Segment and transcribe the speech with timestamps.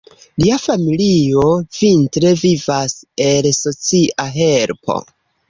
[0.43, 1.43] Lia familio
[1.75, 4.99] vintre vivas el socia helpo.